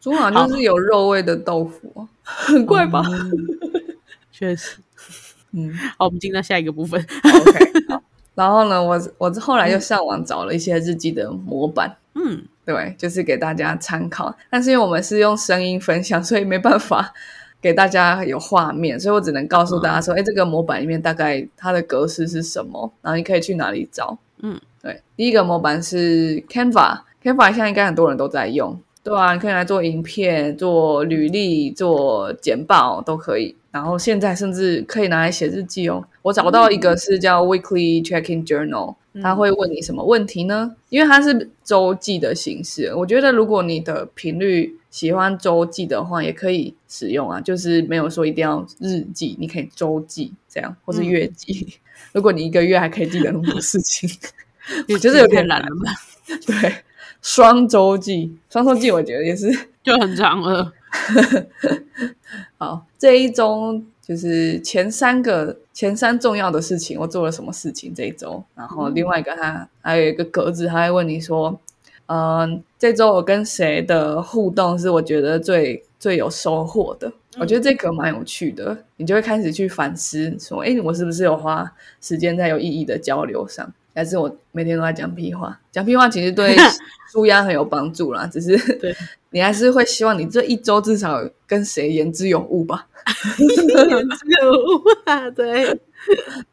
[0.00, 3.02] 猪脑就是有肉味的豆腐， 很怪吧？
[4.32, 4.78] 确实。
[5.52, 7.00] 嗯，好，我们进到下一个部分。
[7.00, 7.79] OK，好。
[8.34, 11.94] 然后呢，我我后来又上网找了一些日记的模板。
[12.14, 14.34] 嗯，对，就是给大家参考。
[14.50, 17.12] 但是因为我们是用声音分享，所以没办法
[17.62, 22.92] 给大家有画面，所以我只能告诉大家说：，哎，这个模板里面大概它的格式是什么？
[23.02, 24.18] 然后你可以去哪里找？
[24.42, 33.54] 嗯，对，第一个模板是 Canva，Canva 现在应该很多人都在用，对啊，你可以来做影片、做履历、做简报都可以。
[33.70, 36.04] 然后现在甚至可以拿来写日记哦。
[36.22, 40.74] 我找到一个是叫 Weekly Checking Journal，他会问你什么问题呢？
[40.88, 47.40] 因为它是周记的形式，我觉得如果你的频率喜欢周记的话，也可以使用啊。
[47.40, 51.74] 就是没有说一定要日记，你可以周记这样，或是月记。
[52.12, 54.10] 如果你一个月还可以记得那么多事情，
[54.92, 55.92] 我觉得有点懒了吧？
[56.46, 56.74] 对，
[57.22, 59.48] 双周记，双周记我觉得也是
[59.82, 60.72] 就很长了。
[62.58, 68.42] 好，这一周就是前三个前三重要的事情，我做了什么事情这一周？
[68.54, 71.58] 然后另外一个，他还有一个格子，他会问你说，
[72.06, 77.12] 嗯，这周我跟谁的互动是我觉得最最有收获的？
[77.38, 83.72] 我觉得这个蛮有趣的，你就会开始去反思，说，哎，我是不是有花时间在有意义的交流上？
[83.94, 85.60] 还是我每天都在讲屁话？
[85.70, 86.56] 讲屁话其实对
[87.12, 88.56] 舒压很有帮助啦，只是
[89.30, 92.86] 你还是会希望你这一周至少跟谁言之有物吧？
[93.38, 95.78] 言之有物啊，对。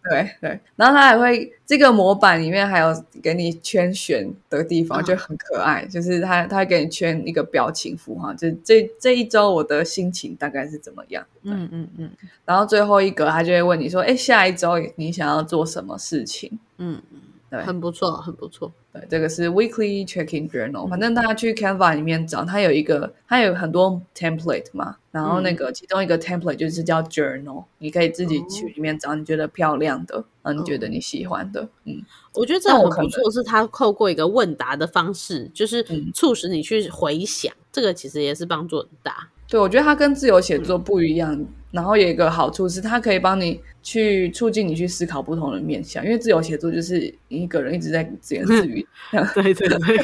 [0.03, 5.85] 对对，然后他还会这个模板里面还有给你圈选的地方，就很可爱。
[5.85, 11.25] 就是他他会给你圈一个表情符号，就这这一周我的心情大概是怎么样？
[11.43, 12.11] 嗯嗯嗯。
[12.43, 17.19] 然后最后一格他就会问你说：“哎，下一周你想要做什么事情？”嗯嗯。
[17.49, 18.71] 对，很不错，很不错。
[18.91, 20.87] 对，这个是 weekly checking journal。
[20.89, 24.97] 反正大家去 Canva 里面找，它有一个，它有很多 template 嘛。
[25.11, 31.67] 然后那个其中一个 template 就是叫 journal，你可以自己去里面找你觉得漂亮的，啊，你觉得你喜欢的。
[31.85, 35.83] 嗯，我觉得这很不错，是它透过一个问答的方式，就是
[36.13, 39.29] 促使你去回想，这个其实也是帮助很大。
[39.49, 41.45] 对，我觉得它跟自由写作不一样。
[41.69, 48.87] 然后有一个好处是，它可以帮你去促进你去思考不同的面向，因为自由写作就是你一个人一直在自言自语，
[49.35, 49.97] 对对对，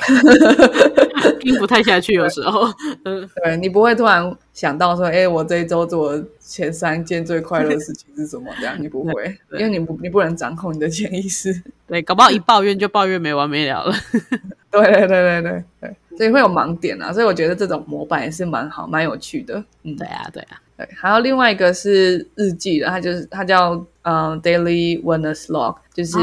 [1.39, 2.67] 听不太下去有时候。
[3.06, 8.51] 嗯，对你不会突然想到说，哎，我这一周做前三件最快乐的事情是什么？
[8.60, 11.63] 这样你不会，因为你不你不能掌控你的潜意识。
[11.88, 13.95] 对，搞不好一抱怨就抱怨没完没了了。
[14.69, 19.63] 对对对对对对，所以会有盲点啊，所以我觉得这种模板也是蛮好、蛮有趣的。
[19.84, 20.60] 嗯，对啊，对啊。
[20.76, 26.17] 对，还有另外一个是日记的，它就是它叫嗯 daily wellness log，就是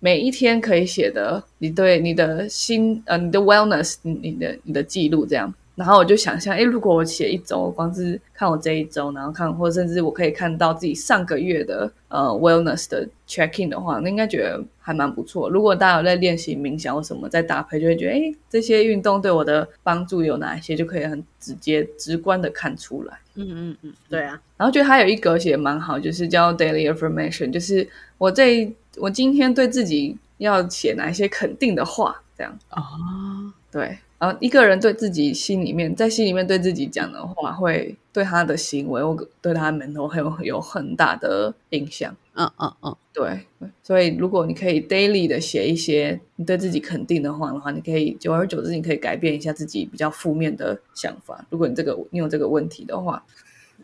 [0.00, 5.52] 每一天可以写的你对你的心呃你的 wellness 你的你的记录这样。
[5.74, 15.48] 然后我就想象，哎，如果我写一周，光是看我这一周，然后看或者甚至我可以看到自己上个月的呃 wellness 的 checking 的话，那应该觉得还蛮不错。
[15.48, 23.18] 如果大家有在练习冥想或什么，在搭配，就会觉得，哎，这些运动对我的帮助有哪一些，就可以很直接、直观的看出来。
[23.34, 24.38] 嗯嗯嗯，对啊。
[24.58, 32.58] 然后觉得还有一格写蛮好，就是叫 daily affirmation，就是我这我今天对自己要写哪一些肯定的话，这样。
[32.72, 32.82] 哦，
[33.70, 33.96] 对。
[34.22, 42.14] 然后一个人对自己心里面，在心里面对自己讲的话，会对他的行为或对他门头很有有很大的影响。
[42.34, 43.40] 嗯嗯嗯，对。
[43.82, 51.44] 所以如果你可以 daily 的写一些你对自己肯定的话的话，你可以久而久之，你可以改变一下自己比较负面的想法。
[51.50, 53.24] 如果你这个你有这个问题的话，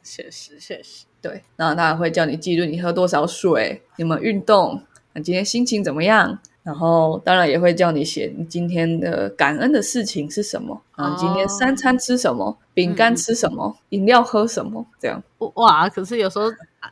[0.05, 1.42] 确实确实对。
[1.57, 4.81] 然后他会叫你记录你喝多少水，有没有运动，
[5.14, 6.38] 那今天心情怎么样。
[6.68, 11.16] 然后当然也会叫你写你今天的感恩的事情是什么啊？
[11.18, 12.54] 今天三餐吃什么？
[12.74, 13.74] 饼干吃什么？
[13.88, 14.85] 饮料喝什么？
[15.00, 15.22] 这样
[15.54, 15.88] 哇！
[15.88, 16.44] 可是有时候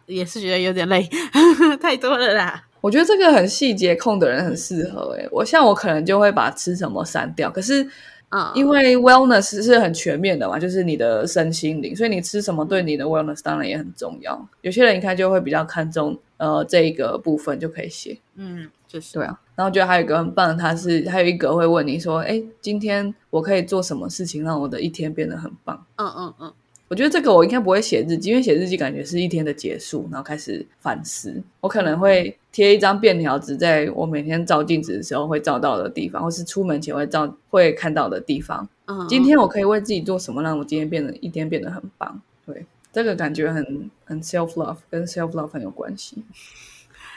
[0.07, 1.07] 也是觉得有点累，
[1.79, 2.65] 太多了啦。
[2.81, 5.29] 我觉得这个很细节控的人很适合诶。
[5.31, 7.87] 我像我可能就会把吃什么删掉，可是
[8.31, 14.49] 啊，因为 wellness 是很全面的嘛，就是你的身心灵，所以你吃什么对你的 wellness 当然也很重要。
[14.63, 19.41] 有些人一看就会比较看重呃这一个部分就可以写，嗯，就是对啊。
[19.55, 25.87] 然后觉得还有一个很棒的，他是还有一个会问你说，哎，今天我可以做什么事情让我的一天变得很棒？
[25.97, 26.53] 嗯嗯嗯，
[26.89, 31.43] 我觉得这个我应该不会写日记，因为写日记感觉是一天的结束，然后开始反思。
[31.61, 38.69] 我可能会贴一张便条纸，在我每天照镜子的时候会照到的地方，或是出门前会照会看到的地方。
[38.85, 42.21] 嗯，今天我可以为自己做什么，让我今天变得一天变得很棒？
[42.45, 46.23] 对，这个感觉很很 self love，跟 self love 很有关系。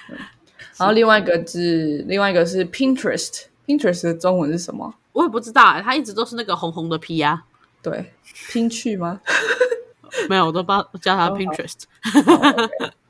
[0.79, 4.93] 对然后另外一个是另外一个是 Pinterest，Pinterest 的中文是什么？
[5.11, 7.43] 我也不知道哎，它一直都是那个红红的 P 啊，
[7.83, 8.13] 对，
[8.51, 9.19] 拼去吗？
[10.29, 11.83] 没有，我都帮叫它 Pinterest。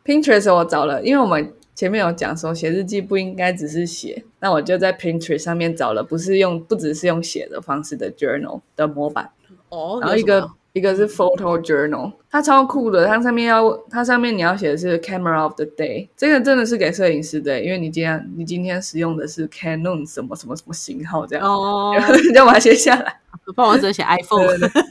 [0.03, 9.29] Pinterest 我找了，因为我们前面有讲说写日记不应该只是写，那我就在 Pinterest 上面找了，不是用不只是用写的方式的 journal 的模板，
[9.69, 21.93] 哦，然后一个一个是 photo journal，它超酷的，它上面要它上面你要写的是 camera of the day，这个真的是给摄影师的，因为你今天你今天使用的是 Canon 什么什么什么型号这样，哦，
[22.27, 23.19] 你就把它写下来，
[23.55, 24.45] 帮我只能写 iPhone。
[24.47, 24.83] 对对对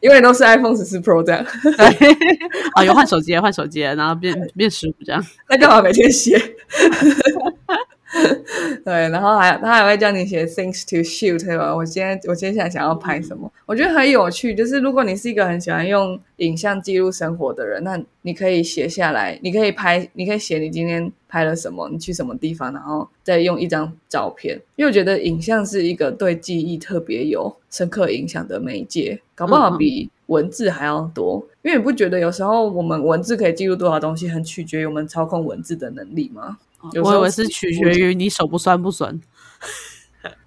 [0.00, 2.12] 因为都是 iPhone 十四 Pro 这样， 对，
[2.74, 5.24] 啊，有换手机了，换手机了，然后变变十五这样。
[5.48, 6.38] 那干嘛每天写？
[8.84, 11.74] 对，然后还他还会叫你写 things to shoot，对吧？
[11.74, 13.50] 我今天我接下来想要拍什么？
[13.66, 14.54] 我觉得很有趣。
[14.54, 24.58] 就是如果你是一个很喜欢用影像记录生活的人，那你可以写下来，你可以拍，你可以写你今天拍了什么，你去什么地方，然后再用一张照片。
[24.76, 31.44] 因为我觉得影像是一个对记忆特别有深刻影响的媒介，搞不好比文字还要多。
[31.62, 36.58] 因为你不觉得有时候我们文字可以记录多少东西，很取决于我们操控文字的能力吗？
[37.02, 39.18] 我以为是取决于你手不酸不酸。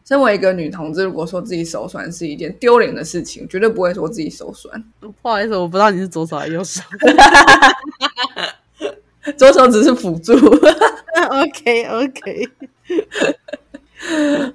[0.06, 4.84] 身为一个女同志，如果说自己手酸是一件丢脸的事情，绝对不会说自己手酸。
[5.00, 6.82] 不好意思，我不知道你是左手还是右手。
[9.38, 12.50] 左手只是辅助，OK OK，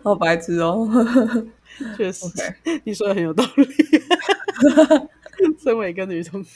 [0.02, 0.88] 好白痴哦。
[1.96, 2.26] 确实
[2.82, 3.68] 你说的很有道理。
[5.62, 6.50] 身为一个女同志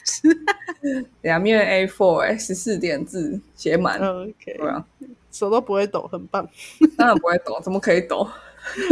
[1.21, 4.85] 两面 A4 哎，十四点字写满，，OK，对啊，
[5.31, 6.47] 手都不会抖，很棒。
[6.97, 8.27] 当然不会抖，怎么可以抖？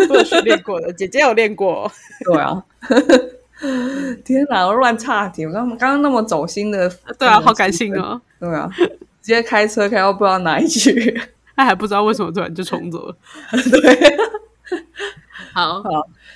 [0.10, 1.92] 我有训练过的，姐姐有练过。
[2.26, 2.64] 对啊。
[4.24, 5.44] 天哪，我乱岔题！
[5.46, 7.92] 我刚刚刚那么走心的，对啊，好感性。
[8.00, 8.22] 哦。
[8.40, 8.88] 对啊，直
[9.22, 11.20] 接开车开到不知道哪里去。
[11.56, 13.16] 他还不知道为什么突然就重走了。
[13.72, 14.18] 对，
[15.54, 15.90] 好好，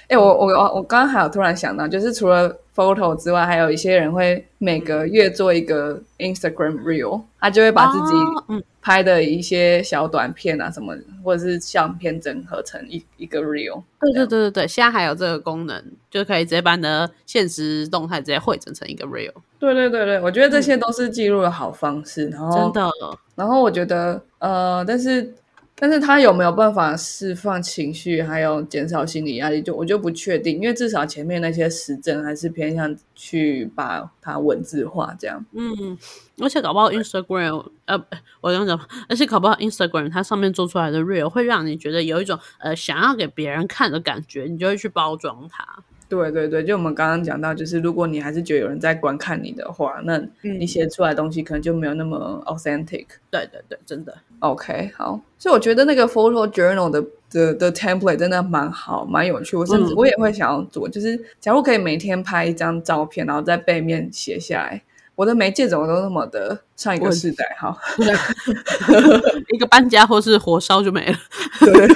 [0.07, 13.83] 哎、我我我我刚刚还有突然想到，就是除了 photo 之外，还有一些人会每个月做一个 Instagram reel，他就会把自己哦嗯拍的一些小短片啊什么，或者是相片整合成一一个 real。
[13.99, 22.27] 对对对对对，现在还有这个功能，就可以直接把你的现实动态直接汇整成一个 real，对对对对，我觉得这些都是记录的好方式。
[22.29, 22.89] 然后真的。
[23.35, 25.33] 然后我觉得，呃，但是，
[25.81, 35.43] 但是他有没有办法释放情绪，还有减少心理压力，就我就不确定，因为至少前面那些实证还是偏向去把它文字化，这样。
[35.53, 35.97] 嗯，
[36.39, 37.99] 而且搞不好 Instagram，呃，
[38.41, 38.79] 我刚讲，
[39.09, 45.65] 而且搞不好 Instagram 它上面做出来的 real 会让你觉得有一种呃想要给别人看的感觉，你就会去包装它。
[46.11, 53.05] 对对对，就我们刚刚讲到，就是如果你还是觉得有人在观看你的话，那你写出来的东西可能就没有那么 authentic。
[53.29, 54.13] 对对对，真的。
[54.39, 59.55] OK，好，所以我觉得那个 photo journal 的的的 template 真的蛮好，蛮有趣。
[59.55, 64.81] 我甚至嗯我也会想要做，就是假如可以每天拍一张照片，然后在背面写下来。
[65.15, 67.77] 我的媒介怎么都那么的上一个我世代，好，
[69.53, 71.17] 一个搬家或是火烧就没了，
[71.61, 71.87] 对，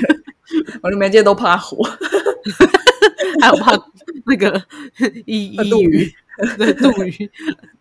[0.83, 1.81] 我的媒介都怕火，
[3.41, 3.75] 还有怕
[4.25, 4.63] 那个
[5.25, 6.13] 一一杜鱼鱼，
[6.57, 7.31] 对杜鱼。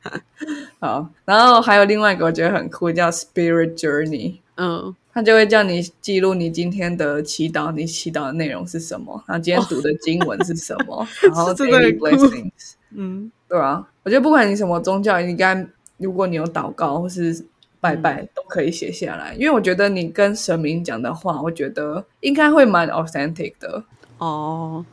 [0.80, 12.74] 好，然后还有另外一个我觉得很酷，叫 Spirit Journey，嗯，他就会叫你记录你今天的祈祷，你祈祷的内容是什么，然后今天读的经文是什么，然后 daily blessings。
[12.90, 15.66] 嗯，对啊，我觉得不管你什么宗教，你应该
[15.96, 17.44] 如果你有祷告或是
[17.80, 23.82] 拜拜，嗯都可以写下来，因为我觉得你跟神明讲的话，我觉得应该会蛮 authentic 的。
[24.18, 24.84] 哦，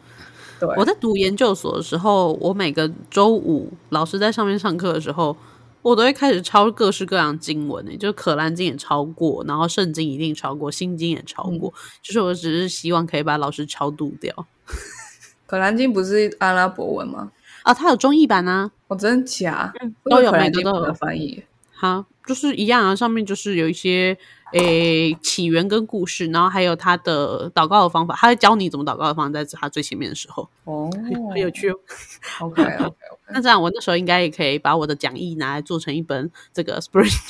[0.61, 5.35] 对，我在读研究所的时候，我每个周五老师在上面上课的时候，
[5.81, 14.45] 我都会开始抄各式各样的经文诶，就可兰经也抄过，然后圣经一定抄过，心经也抄过， 就是我只是希望可以把老师超度掉
[15.47, 17.31] 可兰经不是阿拉伯文吗？
[17.63, 17.73] 啊。
[17.73, 19.73] 它有中译版啊，哦，真假？
[20.05, 21.43] 都有每个都有能翻译。
[21.71, 24.15] 哈，就是一样啊，上面就是有一些
[24.53, 30.89] 诶起源跟故事，然后还有他的祷告的方法，他会教你怎么祷告的方法，在他最前面的时候，哦，
[31.31, 31.79] 很有趣哦。
[32.41, 32.95] OK OK OK，
[33.33, 37.11] 那这样我那时候应该也可以把我的讲义拿来做成一本这个 Spirit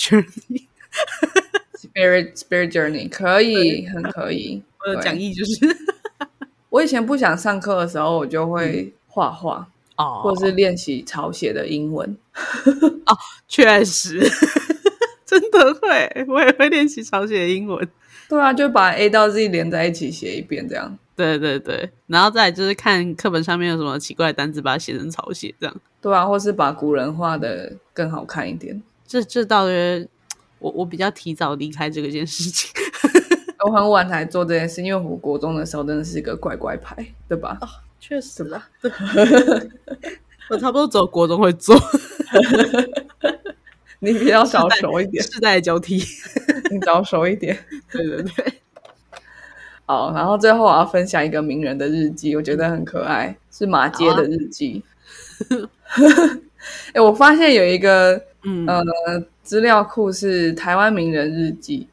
[1.84, 4.64] Journey，Spirit Spirit Journey 可以，很可以。
[4.84, 5.78] 我的对讲义就是
[6.70, 9.68] 我以前不想上课的时候，我就会画画，
[9.98, 12.18] 哦，或者是练习抄写的英文。
[13.48, 14.22] 确实
[15.32, 17.88] 真的会，我也会练习抄写英文。
[18.28, 20.98] 对啊，就把 A 到 Z 连在一起写一遍，这样。
[21.16, 25.76] 对对对，然后再来就是看课本上面有什么奇怪的单词，把它写成草写，这样。
[26.02, 28.84] 对啊，或是把古人画的更好看一点。
[29.08, 30.06] 这这倒是
[30.60, 32.70] 我我比较提早离开这个件事情。
[33.66, 37.58] 我很晚才做这件事，因为我国中的时候真的是一个乖乖牌，对吧？
[38.00, 38.92] 确实啦，对，
[40.50, 41.76] 我差不多只有国中会做，
[44.04, 46.04] 你比较早熟一点，世代交替。
[46.72, 47.56] 你早熟一点。
[47.92, 48.54] 对对对，
[49.86, 54.84] 好，然后最后我要分享一个名人的日记，我觉得很可爱，是马街的日记。
[56.94, 58.84] 哎、我发现有一个嗯，呃
[59.44, 61.88] 资料库是台湾名人日记，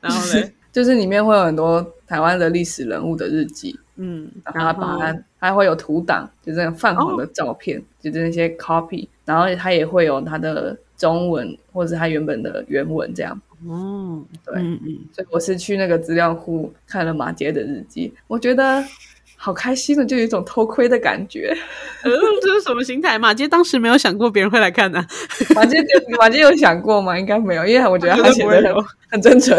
[0.00, 7.16] 然后呢，就是里面会有很多台湾的历史人物的日记，嗯，然后它把它还会有图档，就是泛黄哦。
[7.16, 13.40] 的照片，就是那些 copy，然后它也会有它的中文或者它原本的原文这样。
[13.66, 18.84] 哦，对嗯嗯，所以我是去那个资料库看了马杰的日记，我觉得
[19.36, 21.56] 好开心的，就有一种偷窥的感觉。
[22.04, 22.12] 嗯，
[22.42, 23.32] 这是什么心态嘛？
[23.32, 25.02] 其实当时没有想过别人会来看的、
[25.54, 25.82] 马街
[26.18, 27.18] 马杰有想过吗？
[27.18, 29.56] 应该没有，因为我觉得他写的很很真诚。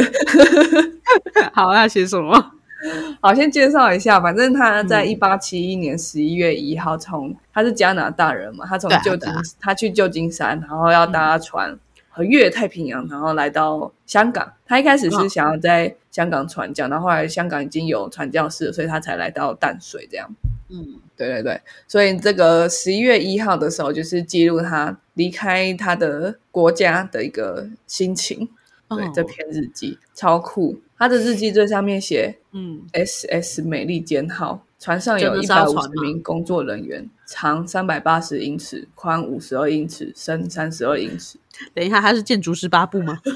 [1.52, 2.52] 好，那写什么？
[3.22, 9.30] 好，先介绍一下，反正他在嗯一八七一年十一月一号从，他是加拿大人嘛，他从旧金
[9.60, 11.78] 他去旧金山，然后要搭船
[12.10, 14.54] 和越太平洋，然后来到香港。
[14.66, 20.30] 他一开始是嗯想要在香港传教，然后后来香港已经有传教士，所以他才来到淡水这样。
[20.70, 28.50] 嗯对对对，所以这个十一月一号的时候，就是记录他离开他的国家的一个心情。
[28.90, 30.80] 对，哦这篇日记超酷。
[30.98, 41.38] 他的日记最上面写嗯，SS 美利坚号，船上有一百五十名工作人员，长三百八十英尺，宽五十二英尺，深三十二英尺。
[41.76, 43.20] 等一下，他是建筑师八部吗？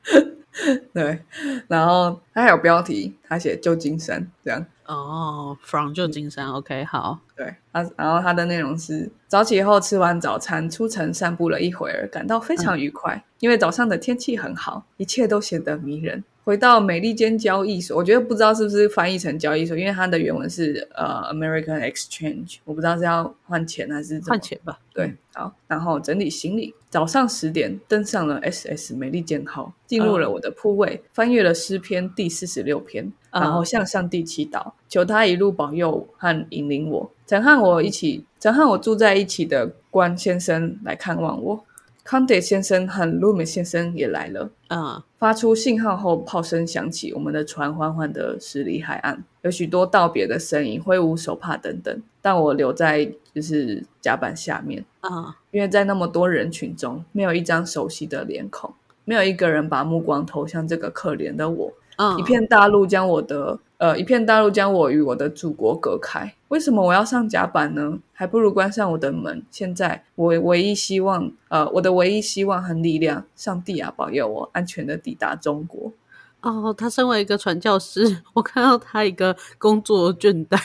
[0.92, 1.20] 对，
[1.68, 4.66] 然后他还有标题，他写旧金山这样。
[4.94, 16.24] 哦，from 旧金山，OK，好，对，他然后他的内容是早起后吃完早餐，出城散步了一会儿，感到非常愉快，因为早上的天气很好，一切都显得迷人。
[16.42, 24.78] 回到美利坚交易所，我觉得不知道是不是翻译成交易所，因为它的原文是呃 American Exchange，我不知道是要换钱还是怎么换钱吧。
[24.92, 26.74] 对，好，然后整理行李。
[26.90, 37.10] 早上十点登上了 SS 美利坚号，进入了我的铺位，翻阅了诗篇第四十六篇，嗯然后向上帝祈祷，求他一路保佑和引领我。
[37.24, 41.64] 曾和我一起，曾和我住在一起的关先生来看望我。
[42.02, 44.50] 康德先生和卢米先生也来了。
[44.68, 52.02] 嗯发出信号后，炮声响起，我们的船缓缓地驶离海岸，有许多道别的声音，挥舞手帕等等。
[52.20, 58.72] 但我留在就是甲板下面，嗯因为在那么多人群中，没有一张熟悉的脸孔，
[59.04, 61.72] 没有一个人把目光投向这个可怜的我。
[61.96, 66.34] 嗯，一片大陆将我的呃，一片大陆将我与我的祖国隔开。
[66.48, 67.98] 为什么我要上甲板呢？
[68.12, 69.42] 还不如关上我的门。
[69.50, 75.92] 现在我唯一希望，呃，我的唯一希望和力量，上帝啊，保佑我安全的抵达中国。
[76.40, 80.58] 哦，他身为一个传教士，我看到他一个工作倦怠，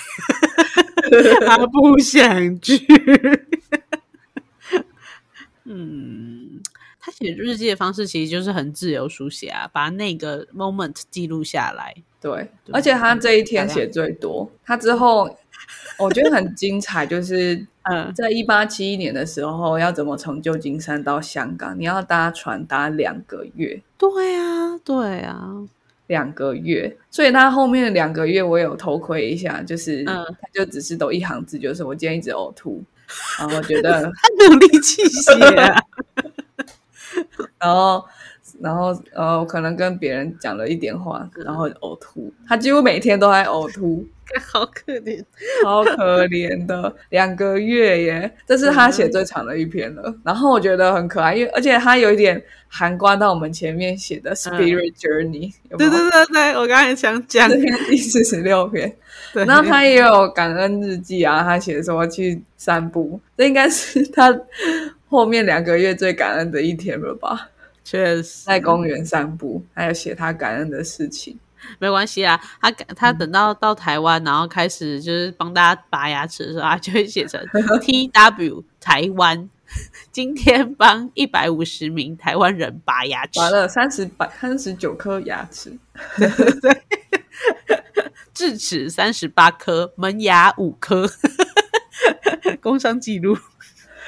[1.45, 2.77] 他不想去。
[5.65, 6.61] 嗯，
[6.99, 11.95] 他写日记的方式其实就是很自由书写啊，把那个 moment 记录下来。
[12.21, 15.29] 对，对而且他这一天写最多，他之后
[15.99, 21.79] 我觉得很精彩，就是 嗯在一八七一年的时候，要怎么从旧金山到香港？
[21.79, 25.67] 你要搭船搭两个月，对啊，对啊，
[26.07, 32.83] 两个月，所以他后面两个月我有偷窥一下，就是、嗯他就只是都一行字，就是我今天一直呕吐，
[33.39, 35.83] 然后我觉得， 他努力气写、 啊。
[37.59, 38.05] 然后
[38.59, 44.05] 然后呃，我可能跟别人讲了一点话，然后呕吐，他几乎每天都在呕吐。
[44.51, 45.23] 好可怜。
[45.63, 50.13] 好可怜的两个月耶，这是他写最长的一篇了。
[50.23, 58.97] 然后我觉得很可爱，因为而且他有一点含关到我们前面写的 Spirit Journey，、对有对对对，我刚才想讲这，篇第四十六篇，
[59.35, 59.45] 对。
[59.45, 64.33] 然后他也有感恩日记啊，他写说去散步，这应该是他
[65.09, 67.49] 后面两个月最感恩的一天了吧？
[67.83, 71.37] 确实，在公园散步，还有写他感恩的事情。
[71.79, 77.43] 没关系啊，他他等到到台湾，然后开始就是帮大家拔牙齿的时候，他就会写成
[77.81, 79.49] T W 台湾，
[80.11, 85.77] 今天帮一百五十名台湾人拔牙齿，拔了三十百三十九颗牙齿，
[86.17, 86.81] 对，
[88.35, 91.09] 智齿三十八颗，门牙五颗，
[92.61, 93.35] 工伤记录。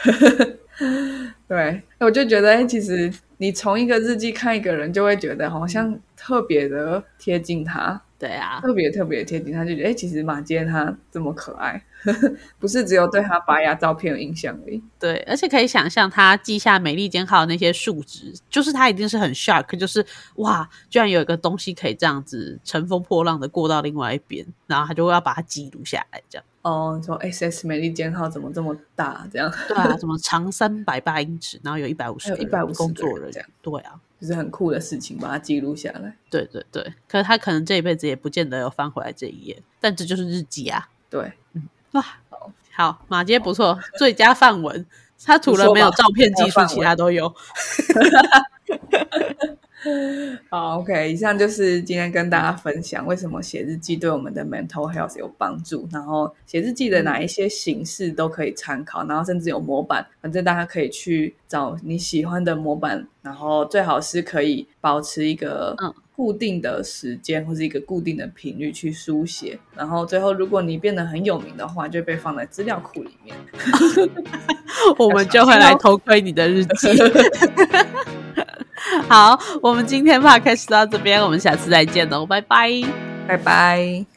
[1.48, 8.00] 对，我就觉得，哎，其实你从一个日记看一个人，就会觉得好像特别的贴近他。
[8.20, 11.82] 对啊，特别特别贴近他，就觉得，哎，其实马杰他这么可爱，
[12.60, 14.82] 不是只有对他拔牙照片有印象而已。
[15.00, 20.06] 对，而且可以想象他记下美利坚号那些数值，就是他一定是很 shock，就是
[20.36, 26.46] 哇，居然有一个东西可以这样子乘风破浪的过到另外一边，然后他就会要把它记录下来，这样。
[26.64, 29.26] 哦，说 S S 美利坚号怎么这么大？
[29.32, 36.18] 这样对啊，什么长三百八英尺，然后有一百五十一百五工作人这样，对啊，就是很酷的事情，把它记录下来。
[36.30, 40.90] 对对对，可是他可能这一辈子也不见得有翻回来这一页，但这就是日记啊。
[41.10, 42.06] 对，嗯，哇，
[42.74, 44.86] 好，马街不错，最佳范文，
[45.24, 47.34] 他除了没有照片技术，其他都有。
[50.50, 73.36] 好，OK，以上就是今天跟大家分享为什么写日记对我们的 mental health 有帮助，然后写日记的哪一些形式都可以参考，然后甚至有模板，反正大家可以去找你喜欢的模板，然后最好是可以保持一个嗯固定的时间或是一个固定的频率去书写，然后最后如果你变得很有名的话，就被放在资料库里面，
[74.98, 76.90] 我们就会来偷窥你的日记。
[79.08, 82.72] 好，我们今天 podcast 到这边，我们下次再见喽，拜拜，
[83.28, 84.17] 拜拜。